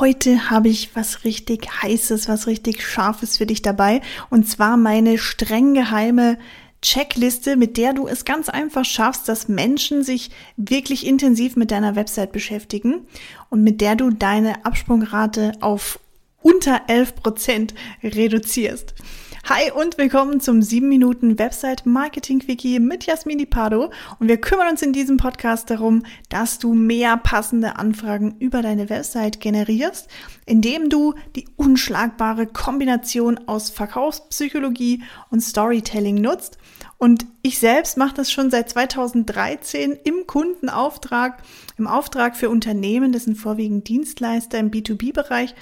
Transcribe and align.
heute 0.00 0.50
habe 0.50 0.68
ich 0.68 0.96
was 0.96 1.24
richtig 1.24 1.68
heißes, 1.82 2.28
was 2.28 2.46
richtig 2.46 2.82
scharfes 2.82 3.36
für 3.36 3.46
dich 3.46 3.62
dabei. 3.62 4.00
Und 4.30 4.48
zwar 4.48 4.76
meine 4.76 5.18
streng 5.18 5.74
geheime 5.74 6.38
Checkliste, 6.82 7.56
mit 7.56 7.76
der 7.76 7.92
du 7.92 8.08
es 8.08 8.24
ganz 8.24 8.48
einfach 8.48 8.86
schaffst, 8.86 9.28
dass 9.28 9.48
Menschen 9.48 10.02
sich 10.02 10.30
wirklich 10.56 11.06
intensiv 11.06 11.56
mit 11.56 11.70
deiner 11.70 11.94
Website 11.94 12.32
beschäftigen 12.32 13.06
und 13.50 13.62
mit 13.62 13.82
der 13.82 13.96
du 13.96 14.10
deine 14.10 14.64
Absprungrate 14.64 15.52
auf 15.60 16.00
unter 16.40 16.82
11 16.88 17.16
Prozent 17.16 17.74
reduzierst. 18.02 18.94
Hi 19.52 19.72
und 19.72 19.98
willkommen 19.98 20.40
zum 20.40 20.62
7 20.62 20.88
Minuten 20.88 21.36
Website 21.36 21.84
Marketing 21.84 22.38
Quickie 22.38 22.78
mit 22.78 23.06
Jasmini 23.06 23.46
Pardo 23.46 23.90
und 24.20 24.28
wir 24.28 24.40
kümmern 24.40 24.68
uns 24.68 24.80
in 24.80 24.92
diesem 24.92 25.16
Podcast 25.16 25.70
darum, 25.70 26.04
dass 26.28 26.60
du 26.60 26.72
mehr 26.72 27.16
passende 27.16 27.74
Anfragen 27.74 28.36
über 28.38 28.62
deine 28.62 28.88
Website 28.90 29.40
generierst, 29.40 30.08
indem 30.46 30.88
du 30.88 31.14
die 31.34 31.48
unschlagbare 31.56 32.46
Kombination 32.46 33.40
aus 33.48 33.70
Verkaufspsychologie 33.70 35.02
und 35.30 35.40
Storytelling 35.40 36.20
nutzt. 36.20 36.56
Und 36.96 37.26
ich 37.42 37.58
selbst 37.58 37.96
mache 37.96 38.14
das 38.14 38.30
schon 38.30 38.52
seit 38.52 38.70
2013 38.70 39.98
im 40.04 40.28
Kundenauftrag, 40.28 41.42
im 41.76 41.88
Auftrag 41.88 42.36
für 42.36 42.50
Unternehmen, 42.50 43.10
das 43.10 43.24
sind 43.24 43.34
vorwiegend 43.34 43.88
Dienstleister 43.88 44.60
im 44.60 44.70
B2B-Bereich 44.70 45.56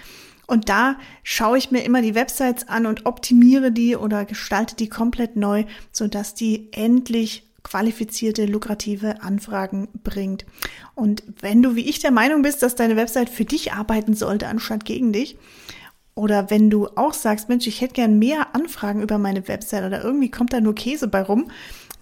und 0.48 0.70
da 0.70 0.96
schaue 1.22 1.58
ich 1.58 1.70
mir 1.70 1.84
immer 1.84 2.00
die 2.00 2.14
Websites 2.14 2.66
an 2.68 2.86
und 2.86 3.04
optimiere 3.04 3.70
die 3.70 3.96
oder 3.96 4.24
gestalte 4.24 4.74
die 4.74 4.88
komplett 4.88 5.36
neu, 5.36 5.64
sodass 5.92 6.34
die 6.34 6.72
endlich 6.72 7.44
qualifizierte, 7.62 8.46
lukrative 8.46 9.22
Anfragen 9.22 9.88
bringt. 10.02 10.46
Und 10.94 11.22
wenn 11.40 11.62
du 11.62 11.76
wie 11.76 11.86
ich 11.86 11.98
der 11.98 12.12
Meinung 12.12 12.40
bist, 12.40 12.62
dass 12.62 12.76
deine 12.76 12.96
Website 12.96 13.28
für 13.28 13.44
dich 13.44 13.74
arbeiten 13.74 14.14
sollte, 14.14 14.48
anstatt 14.48 14.86
gegen 14.86 15.12
dich, 15.12 15.36
oder 16.14 16.50
wenn 16.50 16.70
du 16.70 16.88
auch 16.96 17.12
sagst, 17.12 17.50
Mensch, 17.50 17.66
ich 17.66 17.82
hätte 17.82 17.94
gern 17.94 18.18
mehr 18.18 18.54
Anfragen 18.54 19.02
über 19.02 19.18
meine 19.18 19.46
Website 19.48 19.84
oder 19.84 20.02
irgendwie 20.02 20.30
kommt 20.30 20.54
da 20.54 20.60
nur 20.60 20.74
Käse 20.74 21.08
bei 21.08 21.20
rum, 21.20 21.50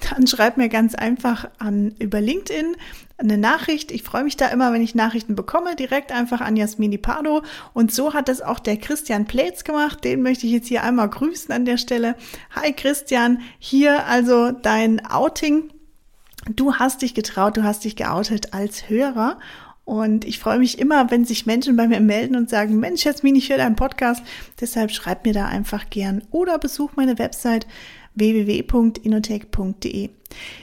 dann 0.01 0.27
schreib 0.27 0.57
mir 0.57 0.69
ganz 0.69 0.95
einfach 0.95 1.49
an 1.59 1.95
über 1.99 2.21
LinkedIn 2.21 2.77
eine 3.19 3.39
Nachricht. 3.39 3.91
Ich 3.91 4.03
freue 4.03 4.25
mich 4.25 4.37
da 4.37 4.49
immer, 4.49 4.73
wenn 4.73 4.83
ich 4.83 4.95
Nachrichten 4.95 5.35
bekomme, 5.35 5.75
direkt 5.75 6.13
einfach 6.13 6.41
an 6.41 6.57
Jasmini 6.57 6.99
Pardo. 6.99 7.43
Und 7.73 7.93
so 7.93 8.13
hat 8.13 8.29
es 8.29 8.43
auch 8.43 8.59
der 8.59 8.77
Christian 8.77 9.25
Plätz 9.25 9.65
gemacht. 9.65 10.05
Den 10.05 10.23
möchte 10.23 10.47
ich 10.47 10.53
jetzt 10.53 10.69
hier 10.69 10.83
einmal 10.83 11.09
grüßen 11.09 11.53
an 11.53 11.65
der 11.65 11.79
Stelle. 11.79 12.15
Hi 12.55 12.73
Christian, 12.73 13.41
hier 13.59 14.07
also 14.07 14.53
dein 14.53 15.05
Outing. 15.07 15.71
Du 16.55 16.75
hast 16.75 17.03
dich 17.03 17.15
getraut, 17.15 17.57
du 17.57 17.65
hast 17.65 17.85
dich 17.85 17.97
geoutet 17.97 18.53
als 18.53 18.89
Hörer. 18.89 19.39
Und 19.85 20.25
ich 20.25 20.41
freue 20.41 20.59
mich 20.59 20.81
immer, 20.81 21.11
wenn 21.13 21.25
sich 21.25 21.47
Menschen 21.47 21.77
bei 21.77 21.87
mir 21.87 22.01
melden 22.01 22.37
und 22.37 22.51
sagen, 22.51 22.81
Mensch, 22.81 23.05
Jasmin, 23.05 23.37
ich 23.37 23.49
höre 23.49 23.59
deinen 23.59 23.77
Podcast. 23.77 24.23
Deshalb 24.61 24.91
schreib 24.91 25.25
mir 25.25 25.33
da 25.33 25.47
einfach 25.47 25.89
gern 25.91 26.23
oder 26.33 26.59
besuch 26.59 26.97
meine 26.97 27.19
Website 27.19 27.67
www.inotech.de. 28.17 30.11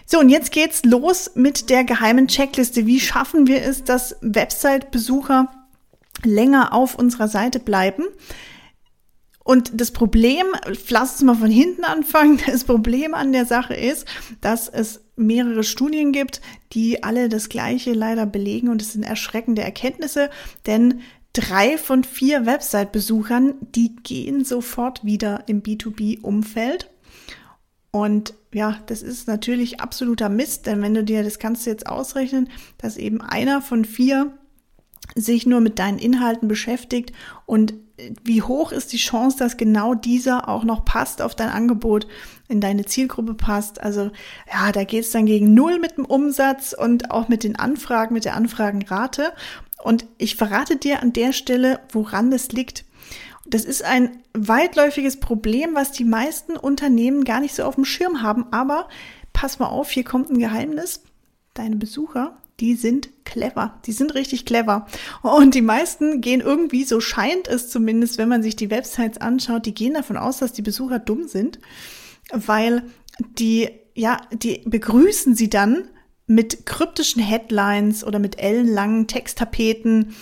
So, 0.06 0.20
und 0.20 0.30
jetzt 0.30 0.52
geht's 0.52 0.84
los 0.84 1.32
mit 1.36 1.70
der 1.70 1.84
geheimen 1.84 2.28
Checkliste. 2.28 2.86
Wie 2.86 3.00
schaffen 3.00 3.48
wir 3.48 3.64
es, 3.64 3.84
dass 3.84 4.18
Website-Besucher 4.22 5.50
länger 6.24 6.74
auf 6.74 6.96
unserer 6.96 7.28
Seite 7.28 7.60
bleiben? 7.60 8.04
Und 9.44 9.80
das 9.80 9.92
Problem, 9.92 10.46
lass 10.90 11.14
uns 11.14 11.24
mal 11.24 11.36
von 11.36 11.52
hinten 11.52 11.84
anfangen, 11.84 12.40
das 12.46 12.64
Problem 12.64 13.14
an 13.14 13.34
der 13.34 13.46
Sache 13.46 13.74
ist, 13.74 14.08
dass 14.42 14.70
es 14.70 15.02
mehrere 15.16 15.64
Studien 15.64 16.12
gibt, 16.12 16.42
die 16.72 17.04
alle 17.04 17.30
das 17.30 17.50
Gleiche 17.50 17.94
leider 17.94 18.26
belegen 18.26 18.70
und 18.70 18.82
es 18.82 18.94
sind 18.94 19.04
erschreckende 19.04 19.62
Erkenntnisse, 19.62 20.30
denn 20.66 21.02
drei 21.34 21.78
von 21.78 22.04
vier 22.04 22.46
Website-Besuchern, 22.46 23.56
die 23.76 23.96
gehen 23.98 24.46
sofort 24.46 25.04
wieder 25.04 25.44
im 25.48 25.62
B2B-Umfeld 25.62 26.90
und 27.96 28.34
ja, 28.52 28.80
das 28.88 29.04
ist 29.04 29.28
natürlich 29.28 29.80
absoluter 29.80 30.28
Mist, 30.28 30.66
denn 30.66 30.82
wenn 30.82 30.96
du 30.96 31.04
dir, 31.04 31.24
das 31.24 31.38
kannst 31.38 31.66
du 31.66 31.70
jetzt 31.70 31.86
ausrechnen, 31.86 32.50
dass 32.80 32.98
eben 32.98 33.22
einer 33.22 33.62
von 33.62 33.86
vier 33.86 34.34
sich 35.16 35.46
nur 35.46 35.62
mit 35.62 35.78
deinen 35.78 36.00
Inhalten 36.00 36.48
beschäftigt 36.48 37.14
und 37.46 37.76
wie 38.24 38.42
hoch 38.42 38.72
ist 38.72 38.92
die 38.94 38.98
Chance, 38.98 39.38
dass 39.38 39.58
genau 39.58 39.94
dieser 39.94 40.50
auch 40.50 40.64
noch 40.64 40.84
passt 40.86 41.22
auf 41.22 41.36
dein 41.36 41.50
Angebot, 41.50 42.08
in 42.48 42.60
deine 42.60 42.86
Zielgruppe 42.86 43.36
passt. 43.36 43.80
Also 43.80 44.10
ja, 44.52 44.72
da 44.72 44.84
geht 44.86 45.04
es 45.04 45.12
dann 45.12 45.28
gegen 45.28 45.54
Null 45.54 45.80
mit 45.80 45.98
dem 45.98 46.06
Umsatz 46.06 46.74
und 46.74 47.12
auch 47.12 47.28
mit 47.28 47.44
den 47.44 47.56
Anfragen, 47.56 48.16
mit 48.16 48.26
der 48.26 48.36
Anfragenrate. 48.36 49.34
Und 49.84 50.08
ich 50.18 50.36
verrate 50.36 50.78
dir 50.78 51.04
an 51.04 51.14
der 51.14 51.34
Stelle, 51.34 51.82
woran 51.92 52.32
das 52.32 52.52
liegt. 52.52 52.86
Das 53.46 53.66
ist 53.66 53.84
ein 53.84 54.22
weitläufiges 54.34 55.20
Problem, 55.20 55.76
was 55.76 55.92
die 55.92 56.06
meisten 56.06 56.56
Unternehmen 56.56 57.24
gar 57.26 57.40
nicht 57.40 57.56
so 57.56 57.64
auf 57.64 57.76
dem 57.76 57.86
Schirm 57.86 58.22
haben. 58.22 58.46
Aber 58.52 58.88
pass 59.34 59.60
mal 59.60 59.68
auf, 59.68 59.90
hier 59.92 60.04
kommt 60.04 60.30
ein 60.30 60.40
Geheimnis. 60.40 61.02
Deine 61.54 61.76
Besucher, 61.76 62.38
die 62.60 62.76
sind 62.76 63.10
clever. 63.26 63.80
Die 63.86 63.92
sind 63.92 64.16
richtig 64.16 64.46
clever. 64.46 64.88
Und 65.22 65.56
die 65.56 65.62
meisten 65.62 66.22
gehen 66.22 66.42
irgendwie, 66.42 66.84
so 66.84 67.00
scheint 67.00 67.48
es 67.48 67.70
zumindest, 67.70 68.18
wenn 68.18 68.30
man 68.30 68.44
sich 68.44 68.56
die 68.56 68.70
Websites 68.70 69.20
anschaut, 69.20 69.66
die 69.66 69.76
gehen 69.76 69.94
davon 69.94 70.18
aus, 70.18 70.38
dass 70.38 70.54
die 70.54 70.62
Besucher 70.62 71.00
dumm 71.00 71.28
sind, 71.28 71.60
weil 72.32 72.84
die, 73.38 73.70
ja, 73.94 74.22
die 74.32 74.62
begrüßen 74.66 75.36
sie 75.36 75.50
dann 75.50 75.90
mit 76.26 76.66
kryptischen 76.66 77.22
Headlines 77.22 78.04
oder 78.04 78.20
mit 78.20 78.40
ellenlangen 78.40 79.08
Texttapeten 79.08 80.16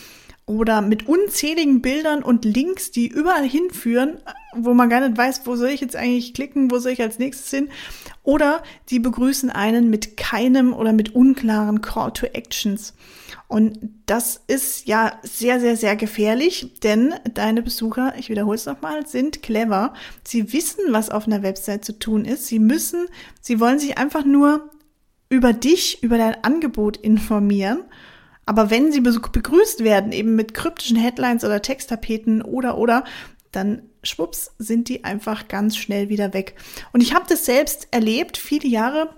oder 0.46 0.82
mit 0.82 1.08
unzähligen 1.08 1.82
Bildern 1.82 2.24
und 2.24 2.46
Links, 2.46 2.92
die 2.92 3.08
überall 3.08 3.48
hinführen, 3.48 4.18
wo 4.54 4.74
man 4.74 4.90
gar 4.90 5.08
nicht 5.08 5.18
weiß, 5.18 5.42
wo 5.46 5.56
soll 5.56 5.70
ich 5.70 5.82
jetzt 5.82 5.96
eigentlich 5.96 6.34
klicken, 6.34 6.72
wo 6.72 6.80
soll 6.80 6.92
ich 6.92 7.02
als 7.02 7.20
nächstes 7.20 7.50
hin. 7.50 7.70
Oder 8.24 8.64
die 8.90 9.00
begrüßen 9.00 9.50
einen 9.50 9.90
mit 9.90 10.18
keinem 10.18 10.74
oder 10.74 10.94
mit 10.94 11.16
unklaren 11.16 11.82
Call 11.82 12.12
to 12.12 12.26
Actions. 12.26 12.94
Und 13.48 13.80
das 14.06 14.42
ist 14.48 14.88
ja 14.88 15.20
sehr, 15.24 15.60
sehr, 15.60 15.78
sehr 15.78 15.96
gefährlich, 15.96 16.74
denn 16.84 17.14
deine 17.34 17.62
Besucher, 17.62 18.14
ich 18.18 18.30
wiederhole 18.30 18.56
es 18.56 18.66
nochmal, 18.66 19.06
sind 19.08 19.42
clever. 19.44 19.94
Sie 20.24 20.54
wissen, 20.54 20.86
was 20.90 21.10
auf 21.10 21.28
einer 21.28 21.44
Website 21.44 21.86
zu 21.86 21.98
tun 21.98 22.26
ist. 22.26 22.48
Sie 22.48 22.60
müssen, 22.60 23.08
sie 23.42 23.60
wollen 23.60 23.80
sich 23.80 23.98
einfach 23.98 24.26
nur 24.26 24.70
über 25.30 25.54
dich, 25.54 26.04
über 26.04 26.18
dein 26.18 26.44
Angebot 26.44 26.98
informieren 26.98 27.84
aber 28.46 28.70
wenn 28.70 28.92
sie 28.92 29.02
begrüßt 29.02 29.84
werden, 29.84 30.12
eben 30.12 30.36
mit 30.36 30.54
kryptischen 30.54 30.98
Headlines 30.98 31.44
oder 31.44 31.62
Texttapeten 31.62 32.42
oder 32.42 32.78
oder, 32.78 33.04
dann 33.52 33.84
schwupps 34.04 34.52
sind 34.58 34.90
die 34.90 35.04
einfach 35.04 35.48
ganz 35.48 35.78
schnell 35.78 36.10
wieder 36.10 36.34
weg. 36.34 36.56
Und 36.94 37.02
ich 37.02 37.14
habe 37.14 37.26
das 37.28 37.46
selbst 37.46 37.88
erlebt, 37.92 38.38
viele 38.38 38.68
Jahre 38.68 39.10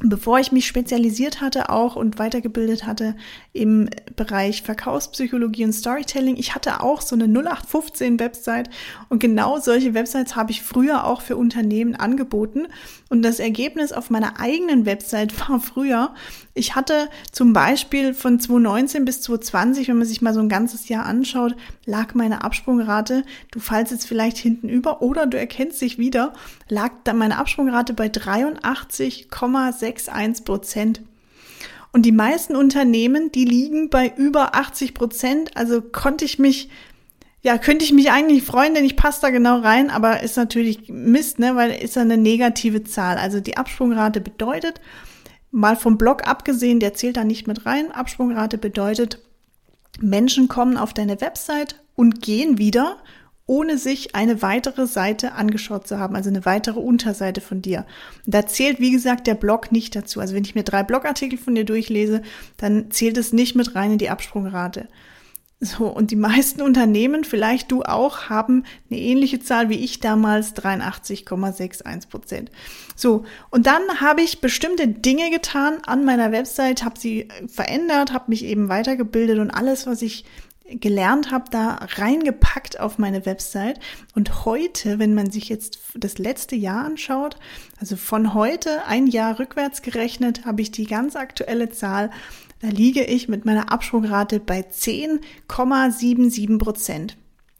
bevor 0.00 0.38
ich 0.38 0.52
mich 0.52 0.66
spezialisiert 0.66 1.40
hatte 1.40 1.68
auch 1.68 1.96
und 1.96 2.18
weitergebildet 2.18 2.86
hatte 2.86 3.14
im 3.52 3.90
Bereich 4.16 4.62
Verkaufspsychologie 4.62 5.64
und 5.64 5.74
Storytelling, 5.74 6.36
ich 6.36 6.54
hatte 6.54 6.80
auch 6.80 7.02
so 7.02 7.14
eine 7.14 7.24
0815 7.24 8.18
Website 8.18 8.70
und 9.10 9.18
genau 9.18 9.58
solche 9.58 9.92
Websites 9.92 10.34
habe 10.34 10.50
ich 10.50 10.62
früher 10.62 11.04
auch 11.04 11.20
für 11.20 11.36
Unternehmen 11.36 11.94
angeboten. 11.94 12.68
Und 13.10 13.22
das 13.22 13.38
Ergebnis 13.38 13.92
auf 13.92 14.08
meiner 14.08 14.40
eigenen 14.40 14.86
Website 14.86 15.38
war 15.48 15.60
früher, 15.60 16.14
ich 16.54 16.74
hatte 16.74 17.08
zum 17.30 17.52
Beispiel 17.52 18.14
von 18.14 18.40
2019 18.40 19.04
bis 19.04 19.20
2020, 19.22 19.88
wenn 19.88 19.98
man 19.98 20.06
sich 20.06 20.22
mal 20.22 20.34
so 20.34 20.40
ein 20.40 20.48
ganzes 20.48 20.88
Jahr 20.88 21.06
anschaut, 21.06 21.54
lag 21.86 22.14
meine 22.14 22.44
Absprungrate, 22.44 23.24
du 23.50 23.60
fallst 23.60 23.92
jetzt 23.92 24.06
vielleicht 24.06 24.36
hinten 24.38 24.68
über 24.68 25.02
oder 25.02 25.26
du 25.26 25.38
erkennst 25.38 25.80
dich 25.80 25.98
wieder, 25.98 26.32
lag 26.68 26.92
dann 27.04 27.18
meine 27.18 27.38
Absprungrate 27.38 27.94
bei 27.94 28.08
83,61 29.82 30.44
Prozent. 30.44 31.02
Und 31.92 32.06
die 32.06 32.12
meisten 32.12 32.56
Unternehmen, 32.56 33.32
die 33.32 33.44
liegen 33.44 33.90
bei 33.90 34.12
über 34.16 34.54
80 34.54 34.94
Prozent. 34.94 35.56
Also 35.56 35.82
konnte 35.82 36.24
ich 36.24 36.38
mich, 36.38 36.70
ja, 37.42 37.58
könnte 37.58 37.84
ich 37.84 37.92
mich 37.92 38.10
eigentlich 38.10 38.44
freuen, 38.44 38.74
denn 38.74 38.84
ich 38.84 38.96
passe 38.96 39.20
da 39.20 39.30
genau 39.30 39.58
rein, 39.58 39.90
aber 39.90 40.22
ist 40.22 40.36
natürlich 40.36 40.88
Mist, 40.88 41.38
ne, 41.38 41.54
weil 41.54 41.70
ist 41.70 41.98
eine 41.98 42.16
negative 42.16 42.84
Zahl. 42.84 43.18
Also 43.18 43.40
die 43.40 43.58
Absprungrate 43.58 44.20
bedeutet, 44.20 44.80
Mal 45.54 45.76
vom 45.76 45.98
Blog 45.98 46.26
abgesehen, 46.26 46.80
der 46.80 46.94
zählt 46.94 47.18
da 47.18 47.24
nicht 47.24 47.46
mit 47.46 47.66
rein. 47.66 47.92
Absprungrate 47.92 48.56
bedeutet, 48.56 49.18
Menschen 50.00 50.48
kommen 50.48 50.78
auf 50.78 50.94
deine 50.94 51.20
Website 51.20 51.82
und 51.94 52.22
gehen 52.22 52.56
wieder, 52.56 52.96
ohne 53.46 53.76
sich 53.76 54.14
eine 54.14 54.40
weitere 54.42 54.86
Seite 54.86 55.32
angeschaut 55.32 55.86
zu 55.86 55.98
haben, 55.98 56.14
also 56.14 56.30
eine 56.30 56.44
weitere 56.44 56.78
Unterseite 56.78 57.40
von 57.40 57.60
dir. 57.60 57.84
da 58.26 58.46
zählt, 58.46 58.80
wie 58.80 58.92
gesagt, 58.92 59.26
der 59.26 59.34
Blog 59.34 59.72
nicht 59.72 59.96
dazu. 59.96 60.20
Also 60.20 60.34
wenn 60.34 60.44
ich 60.44 60.54
mir 60.54 60.62
drei 60.62 60.82
Blogartikel 60.82 61.38
von 61.38 61.54
dir 61.54 61.64
durchlese, 61.64 62.22
dann 62.56 62.90
zählt 62.90 63.16
es 63.16 63.32
nicht 63.32 63.56
mit 63.56 63.74
rein 63.74 63.92
in 63.92 63.98
die 63.98 64.10
Absprungrate. 64.10 64.88
So, 65.64 65.86
und 65.86 66.10
die 66.10 66.16
meisten 66.16 66.60
Unternehmen, 66.60 67.22
vielleicht 67.22 67.70
du 67.70 67.82
auch, 67.82 68.28
haben 68.28 68.64
eine 68.90 68.98
ähnliche 68.98 69.38
Zahl 69.38 69.68
wie 69.68 69.78
ich 69.78 70.00
damals, 70.00 70.56
83,61 70.56 72.08
Prozent. 72.08 72.50
So, 72.96 73.24
und 73.50 73.66
dann 73.66 74.00
habe 74.00 74.22
ich 74.22 74.40
bestimmte 74.40 74.88
Dinge 74.88 75.30
getan 75.30 75.78
an 75.86 76.04
meiner 76.04 76.32
Website, 76.32 76.84
habe 76.84 76.98
sie 76.98 77.28
verändert, 77.46 78.12
habe 78.12 78.24
mich 78.26 78.44
eben 78.44 78.68
weitergebildet 78.68 79.38
und 79.38 79.52
alles, 79.52 79.86
was 79.86 80.02
ich 80.02 80.24
gelernt 80.68 81.30
habe, 81.30 81.44
da 81.50 81.86
reingepackt 81.96 82.80
auf 82.80 82.98
meine 82.98 83.26
Website. 83.26 83.78
Und 84.14 84.44
heute, 84.44 84.98
wenn 84.98 85.14
man 85.14 85.30
sich 85.30 85.48
jetzt 85.48 85.78
das 85.94 86.18
letzte 86.18 86.56
Jahr 86.56 86.84
anschaut, 86.84 87.36
also 87.80 87.96
von 87.96 88.34
heute 88.34 88.84
ein 88.86 89.06
Jahr 89.06 89.38
rückwärts 89.38 89.82
gerechnet, 89.82 90.44
habe 90.44 90.62
ich 90.62 90.70
die 90.70 90.86
ganz 90.86 91.16
aktuelle 91.16 91.70
Zahl. 91.70 92.10
Da 92.60 92.68
liege 92.68 93.04
ich 93.04 93.28
mit 93.28 93.44
meiner 93.44 93.72
Absprungrate 93.72 94.40
bei 94.40 94.60
10,77 94.60 96.58
Prozent. 96.58 97.16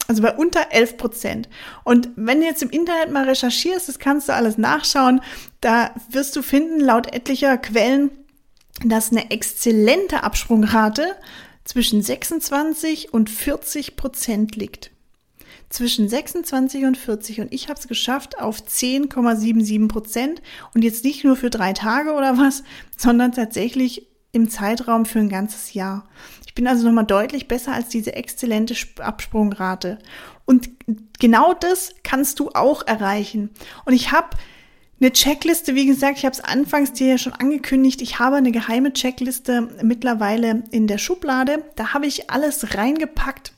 Also 0.08 0.22
bei 0.22 0.34
unter 0.34 0.72
11 0.72 0.96
Prozent. 0.96 1.48
Und 1.84 2.10
wenn 2.16 2.40
du 2.40 2.46
jetzt 2.46 2.62
im 2.62 2.70
Internet 2.70 3.12
mal 3.12 3.24
recherchierst, 3.24 3.88
das 3.88 3.98
kannst 3.98 4.28
du 4.28 4.34
alles 4.34 4.58
nachschauen, 4.58 5.20
da 5.60 5.92
wirst 6.10 6.34
du 6.36 6.42
finden, 6.42 6.80
laut 6.80 7.12
etlicher 7.14 7.56
Quellen, 7.56 8.10
dass 8.84 9.12
eine 9.12 9.30
exzellente 9.30 10.24
Absprungrate 10.24 11.16
zwischen 11.64 12.02
26 12.02 13.12
und 13.12 13.30
40 13.30 13.96
Prozent 13.96 14.56
liegt. 14.56 14.90
Zwischen 15.68 16.08
26 16.08 16.84
und 16.84 16.98
40 16.98 17.40
und 17.40 17.52
ich 17.52 17.68
habe 17.68 17.80
es 17.80 17.88
geschafft 17.88 18.38
auf 18.38 18.58
10,77 18.60 19.88
Prozent 19.88 20.42
und 20.74 20.82
jetzt 20.82 21.04
nicht 21.04 21.24
nur 21.24 21.34
für 21.34 21.48
drei 21.48 21.72
Tage 21.72 22.12
oder 22.12 22.36
was, 22.36 22.62
sondern 22.96 23.32
tatsächlich 23.32 24.06
im 24.32 24.50
Zeitraum 24.50 25.06
für 25.06 25.20
ein 25.20 25.28
ganzes 25.28 25.72
Jahr. 25.72 26.08
Ich 26.46 26.54
bin 26.54 26.66
also 26.66 26.84
nochmal 26.86 27.06
deutlich 27.06 27.48
besser 27.48 27.72
als 27.72 27.88
diese 27.88 28.14
exzellente 28.14 28.74
Absprungrate. 28.98 29.98
Und 30.44 30.68
genau 31.18 31.54
das 31.54 31.94
kannst 32.02 32.38
du 32.40 32.50
auch 32.50 32.86
erreichen. 32.86 33.50
Und 33.86 33.94
ich 33.94 34.12
habe 34.12 34.36
eine 35.02 35.12
Checkliste, 35.12 35.74
wie 35.74 35.86
gesagt, 35.86 36.18
ich 36.18 36.24
habe 36.24 36.34
es 36.34 36.40
anfangs 36.40 36.92
dir 36.92 37.08
ja 37.08 37.18
schon 37.18 37.32
angekündigt, 37.32 38.00
ich 38.02 38.20
habe 38.20 38.36
eine 38.36 38.52
geheime 38.52 38.92
Checkliste 38.92 39.68
mittlerweile 39.82 40.62
in 40.70 40.86
der 40.86 40.98
Schublade. 40.98 41.64
Da 41.74 41.92
habe 41.92 42.06
ich 42.06 42.30
alles 42.30 42.76
reingepackt, 42.76 43.52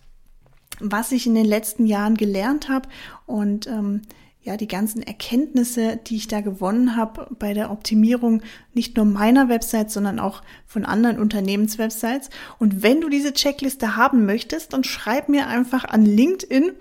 was 0.81 1.13
ich 1.13 1.27
in 1.27 1.35
den 1.35 1.45
letzten 1.45 1.85
Jahren 1.85 2.17
gelernt 2.17 2.71
habe. 2.71 2.89
Und 3.27 3.67
ähm, 3.67 4.03
ja, 4.45 4.59
die 4.59 4.69
ganzen 4.69 5.03
Erkenntnisse, 5.03 5.99
die 6.07 6.17
ich 6.17 6.29
da 6.29 6.43
gewonnen 6.43 6.97
habe 6.97 7.29
bei 7.39 7.55
der 7.55 7.71
Optimierung 7.71 8.43
nicht 8.75 8.95
nur 8.95 9.07
meiner 9.07 9.49
Website, 9.49 9.91
sondern 9.91 10.21
auch 10.21 10.43
von 10.67 10.85
anderen 10.85 11.19
Unternehmenswebsites. 11.19 12.29
Und 12.59 12.83
wenn 12.83 13.01
du 13.01 13.09
diese 13.09 13.33
Checkliste 13.33 13.97
haben 13.97 14.27
möchtest, 14.27 14.75
dann 14.75 14.85
schreib 14.85 15.31
mir 15.31 15.47
einfach 15.47 15.87
an 15.87 16.05
LinkedIn 16.05 16.73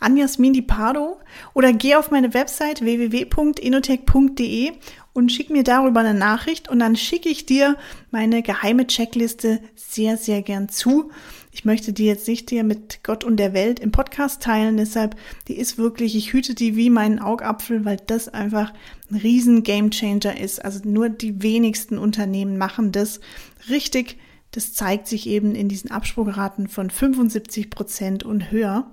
an 0.00 0.16
Jasmin 0.16 0.52
Di 0.52 0.62
Pardo 0.62 1.20
oder 1.54 1.72
geh 1.72 1.94
auf 1.94 2.10
meine 2.10 2.34
Website 2.34 2.80
www.inotech.de 2.80 4.72
und 5.12 5.30
schick 5.30 5.50
mir 5.50 5.62
darüber 5.62 6.00
eine 6.00 6.14
Nachricht 6.14 6.68
und 6.68 6.80
dann 6.80 6.96
schicke 6.96 7.28
ich 7.28 7.46
dir 7.46 7.76
meine 8.10 8.42
geheime 8.42 8.88
Checkliste 8.88 9.60
sehr, 9.76 10.16
sehr 10.16 10.42
gern 10.42 10.68
zu. 10.68 11.12
Ich 11.54 11.66
möchte 11.66 11.92
die 11.92 12.06
jetzt 12.06 12.26
nicht 12.28 12.48
hier 12.48 12.64
mit 12.64 13.04
Gott 13.04 13.24
und 13.24 13.36
der 13.36 13.52
Welt 13.52 13.78
im 13.78 13.92
Podcast 13.92 14.42
teilen, 14.42 14.78
deshalb, 14.78 15.16
die 15.48 15.58
ist 15.58 15.76
wirklich, 15.76 16.16
ich 16.16 16.32
hüte 16.32 16.54
die 16.54 16.76
wie 16.76 16.88
meinen 16.88 17.18
Augapfel, 17.18 17.84
weil 17.84 17.98
das 18.06 18.28
einfach 18.30 18.72
ein 19.10 19.16
riesen 19.16 19.62
Gamechanger 19.62 20.40
ist. 20.40 20.64
Also 20.64 20.80
nur 20.88 21.10
die 21.10 21.42
wenigsten 21.42 21.98
Unternehmen 21.98 22.56
machen 22.56 22.90
das 22.90 23.20
richtig. 23.68 24.16
Das 24.50 24.72
zeigt 24.72 25.06
sich 25.06 25.26
eben 25.26 25.54
in 25.54 25.68
diesen 25.68 25.90
Absprungraten 25.90 26.68
von 26.68 26.88
75 26.88 27.68
Prozent 27.68 28.24
und 28.24 28.50
höher. 28.50 28.90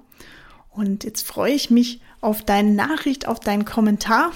Und 0.70 1.06
jetzt 1.06 1.26
freue 1.26 1.54
ich 1.54 1.70
mich 1.70 2.02
auf 2.20 2.44
deine 2.44 2.74
Nachricht, 2.74 3.26
auf 3.26 3.40
deinen 3.40 3.64
Kommentar. 3.64 4.34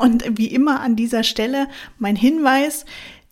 Und 0.00 0.24
wie 0.36 0.48
immer 0.48 0.80
an 0.80 0.96
dieser 0.96 1.22
Stelle 1.22 1.68
mein 1.98 2.16
Hinweis, 2.16 2.84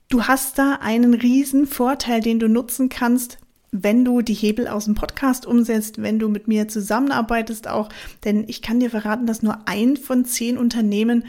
du 0.09 0.25
hast 0.25 0.57
da 0.57 0.79
einen 0.81 1.15
riesen 1.15 1.67
Vorteil, 1.67 2.21
den 2.21 2.39
du 2.39 2.49
nutzen 2.49 2.89
kannst, 2.89 3.39
wenn 3.73 4.05
du 4.05 4.23
die 4.23 4.35
Hebel 4.35 4.69
aus 4.69 4.87
dem 4.87 4.95
Podcast 4.95 5.47
umsetzt, 5.47 6.01
wenn 6.01 6.19
du 6.19 6.29
mit 6.29 6.49
mir 6.49 6.69
zusammenarbeitest 6.69 7.69
auch, 7.69 7.89
denn 8.25 8.45
ich 8.49 8.63
kann 8.63 8.81
dir 8.81 8.91
verraten, 8.91 9.27
dass 9.27 9.43
nur 9.43 9.59
ein 9.67 9.97
von 9.97 10.25
zehn 10.25 10.57
Unternehmen 10.57 11.25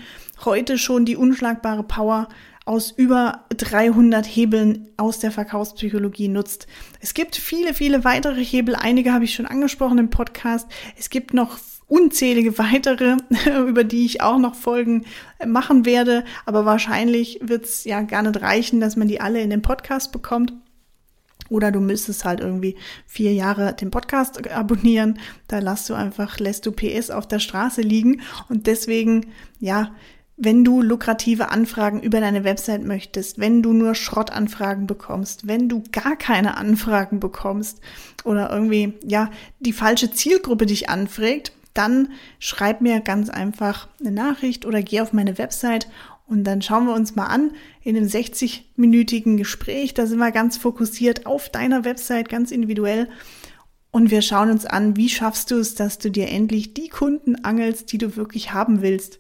heute 0.45 0.78
schon 0.78 1.06
die 1.06 1.16
unschlagbare 1.16 1.84
Power 1.84 2.30
aus 2.66 2.92
über 2.92 3.45
300 3.56 4.25
Hebeln 4.25 4.89
aus 4.98 5.19
der 5.19 5.31
Verkaufspsychologie 5.31 6.28
nutzt. 6.28 6.68
Es 7.00 7.13
gibt 7.13 7.38
viele, 7.38 7.74
viele 7.74 8.04
weitere 8.04 8.44
Hebel. 8.44 8.75
Einige 8.75 9.13
habe 9.13 9.24
ich 9.24 9.33
schon 9.33 9.45
angesprochen 9.45 9.98
im 9.98 10.10
Podcast. 10.10 10.68
Es 10.98 11.10
gibt 11.10 11.33
noch 11.33 11.57
unzählige 11.88 12.57
weitere, 12.57 13.16
über 13.68 13.86
die 13.86 14.06
ich 14.06 14.22
auch 14.22 14.38
noch 14.38 14.56
Folgen 14.56 15.06
machen 15.45 15.86
werde. 15.86 16.25
Aber 16.45 16.66
wahrscheinlich 16.66 17.40
wird 17.42 17.63
es 17.63 17.86
ja 17.86 18.01
gar 18.01 18.22
nicht 18.22 18.42
reichen, 18.42 18.81
dass 18.81 18.98
man 18.98 19.07
die 19.07 19.22
alle 19.22 19.42
in 19.42 19.50
den 19.50 19.62
Podcast 19.62 20.12
bekommt. 20.12 20.54
Oder 21.49 21.71
du 21.71 21.79
müsstest 21.79 22.25
halt 22.25 22.39
irgendwie 22.39 22.75
vier 23.05 23.33
Jahre 23.33 23.73
den 23.73 23.91
Podcast 23.91 24.49
abonnieren. 24.49 25.19
Da 25.47 25.59
lässt 25.59 25.89
du 25.89 25.94
einfach, 25.94 26.39
lässt 26.39 26.65
du 26.65 26.71
PS 26.71 27.09
auf 27.09 27.27
der 27.27 27.39
Straße 27.39 27.81
liegen. 27.81 28.21
Und 28.49 28.67
deswegen, 28.67 29.27
ja, 29.59 29.91
wenn 30.38 30.63
du 30.63 30.83
lukrative 30.83 31.49
Anfragen 31.49 31.99
über 32.01 32.19
deine 32.19 32.44
Website 32.44 32.83
möchtest, 32.83 33.39
wenn 33.39 33.63
du 33.63 33.73
nur 33.73 33.95
Schrottanfragen 33.95 34.85
bekommst, 34.85 35.47
wenn 35.47 35.67
du 35.67 35.81
gar 35.91 36.15
keine 36.15 36.57
Anfragen 36.57 37.19
bekommst 37.19 37.81
oder 38.23 38.51
irgendwie, 38.51 38.94
ja, 39.03 39.31
die 39.59 39.73
falsche 39.73 40.11
Zielgruppe 40.11 40.67
dich 40.67 40.89
anfragt, 40.89 41.53
dann 41.73 42.09
schreib 42.39 42.81
mir 42.81 43.01
ganz 43.01 43.29
einfach 43.29 43.88
eine 43.99 44.11
Nachricht 44.11 44.65
oder 44.65 44.81
geh 44.81 45.01
auf 45.01 45.11
meine 45.11 45.38
Website 45.39 45.88
und 46.27 46.44
dann 46.44 46.62
schauen 46.62 46.85
wir 46.85 46.94
uns 46.94 47.15
mal 47.15 47.27
an 47.27 47.51
in 47.81 47.95
einem 47.95 48.07
60-minütigen 48.07 49.38
Gespräch. 49.38 49.94
Da 49.94 50.06
sind 50.06 50.19
wir 50.19 50.31
ganz 50.31 50.57
fokussiert 50.57 51.25
auf 51.25 51.50
deiner 51.50 51.85
Website, 51.85 52.27
ganz 52.27 52.51
individuell. 52.51 53.07
Und 53.91 54.12
wir 54.12 54.21
schauen 54.21 54.51
uns 54.51 54.65
an, 54.65 54.97
wie 54.97 55.07
schaffst 55.07 55.51
du 55.51 55.56
es, 55.56 55.75
dass 55.75 55.97
du 55.97 56.12
dir 56.12 56.27
endlich 56.27 56.74
die 56.74 56.89
Kunden 56.89 57.44
angelst, 57.45 57.94
die 57.94 57.97
du 57.97 58.18
wirklich 58.18 58.51
haben 58.53 58.81
willst. 58.81 59.19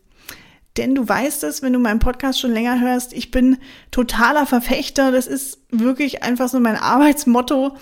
Denn 0.75 0.93
du 0.93 1.07
weißt 1.07 1.43
es, 1.45 1.63
wenn 1.63 1.73
du 1.73 1.79
meinen 1.79 1.99
Podcast 1.99 2.39
schon 2.39 2.51
länger 2.51 2.79
hörst, 2.79 3.13
ich 3.13 3.31
bin 3.31 3.57
totaler 3.89 4.45
Verfechter. 4.45 5.11
Das 5.11 5.25
ist 5.25 5.59
wirklich 5.71 6.23
einfach 6.23 6.49
so 6.49 6.59
mein 6.59 6.75
Arbeitsmotto. 6.75 7.77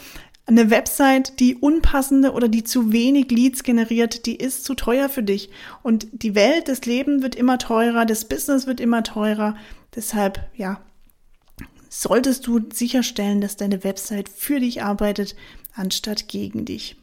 Eine 0.48 0.70
Website, 0.70 1.40
die 1.40 1.56
unpassende 1.56 2.32
oder 2.32 2.48
die 2.48 2.64
zu 2.64 2.92
wenig 2.92 3.32
Leads 3.32 3.64
generiert, 3.64 4.28
die 4.28 4.36
ist 4.36 4.64
zu 4.64 4.76
teuer 4.76 5.10
für 5.10 5.24
dich. 5.24 5.50
Und 5.82 6.08
die 6.12 6.36
Welt, 6.36 6.68
das 6.68 6.86
Leben 6.86 7.24
wird 7.24 7.36
immer 7.36 7.58
teurer, 7.58 8.06
das 8.06 8.26
Business 8.26 8.68
wird 8.68 8.80
immer 8.80 9.02
teurer. 9.02 9.56
Deshalb, 9.96 10.48
ja, 10.56 10.82
solltest 11.90 12.46
du 12.46 12.60
sicherstellen, 12.72 13.42
dass 13.42 13.58
deine 13.58 13.84
Website 13.84 14.30
für 14.30 14.60
dich 14.60 14.84
arbeitet, 14.84 15.36
anstatt 15.74 16.28
gegen 16.28 16.66
dich. 16.66 16.96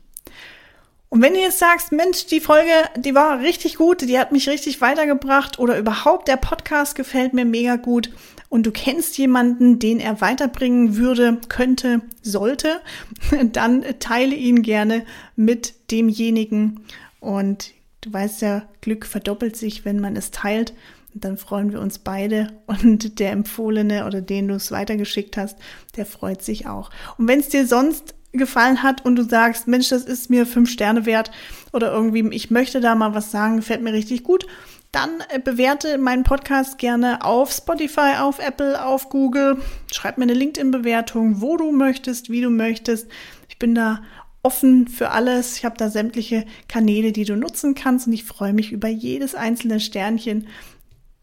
Und 1.12 1.20
wenn 1.20 1.34
du 1.34 1.40
jetzt 1.40 1.58
sagst, 1.58 1.92
Mensch, 1.92 2.24
die 2.24 2.40
Folge, 2.40 2.72
die 2.96 3.14
war 3.14 3.40
richtig 3.40 3.76
gut, 3.76 4.00
die 4.00 4.18
hat 4.18 4.32
mich 4.32 4.48
richtig 4.48 4.80
weitergebracht 4.80 5.58
oder 5.58 5.76
überhaupt 5.76 6.26
der 6.26 6.38
Podcast 6.38 6.94
gefällt 6.94 7.34
mir 7.34 7.44
mega 7.44 7.76
gut, 7.76 8.10
und 8.48 8.64
du 8.64 8.70
kennst 8.70 9.18
jemanden, 9.18 9.78
den 9.78 10.00
er 10.00 10.22
weiterbringen 10.22 10.96
würde, 10.96 11.38
könnte, 11.50 12.00
sollte, 12.22 12.80
dann 13.52 13.84
teile 13.98 14.34
ihn 14.34 14.62
gerne 14.62 15.04
mit 15.36 15.74
demjenigen. 15.90 16.80
Und 17.20 17.72
du 18.00 18.10
weißt 18.10 18.40
ja, 18.40 18.62
Glück 18.80 19.04
verdoppelt 19.04 19.54
sich, 19.54 19.84
wenn 19.84 20.00
man 20.00 20.16
es 20.16 20.30
teilt. 20.30 20.72
Und 21.12 21.24
dann 21.24 21.36
freuen 21.36 21.72
wir 21.72 21.82
uns 21.82 21.98
beide 21.98 22.54
und 22.64 23.18
der 23.18 23.32
Empfohlene 23.32 24.06
oder 24.06 24.22
den 24.22 24.48
du 24.48 24.54
es 24.54 24.70
weitergeschickt 24.70 25.36
hast, 25.36 25.58
der 25.96 26.06
freut 26.06 26.40
sich 26.40 26.66
auch. 26.66 26.88
Und 27.18 27.28
wenn 27.28 27.40
es 27.40 27.50
dir 27.50 27.66
sonst 27.66 28.14
gefallen 28.32 28.82
hat 28.82 29.04
und 29.04 29.16
du 29.16 29.24
sagst, 29.24 29.68
Mensch, 29.68 29.88
das 29.90 30.04
ist 30.04 30.30
mir 30.30 30.46
fünf 30.46 30.70
Sterne 30.70 31.06
wert 31.06 31.30
oder 31.72 31.92
irgendwie, 31.92 32.34
ich 32.34 32.50
möchte 32.50 32.80
da 32.80 32.94
mal 32.94 33.14
was 33.14 33.30
sagen, 33.30 33.56
gefällt 33.56 33.82
mir 33.82 33.92
richtig 33.92 34.22
gut, 34.22 34.46
dann 34.92 35.10
äh, 35.30 35.38
bewerte 35.38 35.98
meinen 35.98 36.22
Podcast 36.22 36.78
gerne 36.78 37.24
auf 37.24 37.50
Spotify, 37.50 38.16
auf 38.18 38.38
Apple, 38.38 38.84
auf 38.84 39.08
Google. 39.08 39.58
Schreib 39.90 40.18
mir 40.18 40.24
eine 40.24 40.34
LinkedIn-Bewertung, 40.34 41.40
wo 41.40 41.56
du 41.56 41.72
möchtest, 41.72 42.30
wie 42.30 42.42
du 42.42 42.50
möchtest. 42.50 43.08
Ich 43.48 43.58
bin 43.58 43.74
da 43.74 44.02
offen 44.42 44.88
für 44.88 45.10
alles. 45.10 45.56
Ich 45.56 45.64
habe 45.64 45.76
da 45.78 45.88
sämtliche 45.88 46.44
Kanäle, 46.68 47.12
die 47.12 47.24
du 47.24 47.36
nutzen 47.36 47.74
kannst 47.74 48.06
und 48.06 48.12
ich 48.12 48.24
freue 48.24 48.52
mich 48.52 48.72
über 48.72 48.88
jedes 48.88 49.34
einzelne 49.34 49.80
Sternchen, 49.80 50.48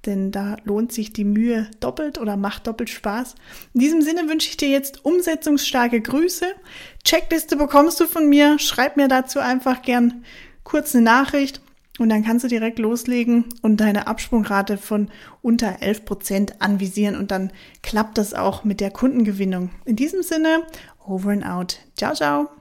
denn 0.09 0.31
da 0.31 0.57
lohnt 0.65 0.91
sich 0.91 1.13
die 1.13 1.23
Mühe 1.23 1.69
doppelt 1.79 2.17
oder 2.17 2.35
macht 2.35 2.67
doppelt 2.67 2.89
Spaß. 2.89 3.35
In 3.73 3.79
diesem 3.79 4.01
Sinne 4.01 4.27
wünsche 4.27 4.49
ich 4.49 4.57
dir 4.57 4.69
jetzt 4.69 5.05
umsetzungsstarke 5.05 6.01
Grüße. 6.01 6.45
Checkliste 7.03 7.55
bekommst 7.55 7.99
du 7.99 8.07
von 8.07 8.27
mir. 8.27 8.59
Schreib 8.59 8.97
mir 8.97 9.07
dazu 9.07 9.39
einfach 9.39 9.81
gern 9.81 10.25
kurz 10.63 10.93
eine 10.93 11.05
Nachricht 11.05 11.61
und 11.99 12.09
dann 12.09 12.23
kannst 12.23 12.43
du 12.43 12.49
direkt 12.49 12.79
loslegen 12.79 13.45
und 13.61 13.77
deine 13.77 14.07
Absprungrate 14.07 14.77
von 14.77 15.09
unter 15.41 15.81
11 15.81 16.05
Prozent 16.05 16.61
anvisieren 16.61 17.15
und 17.15 17.31
dann 17.31 17.51
klappt 17.83 18.17
das 18.17 18.33
auch 18.33 18.63
mit 18.63 18.79
der 18.79 18.91
Kundengewinnung. 18.91 19.69
In 19.85 19.95
diesem 19.95 20.23
Sinne, 20.23 20.63
over 21.05 21.31
and 21.31 21.45
out. 21.45 21.79
Ciao, 21.95 22.13
ciao. 22.13 22.58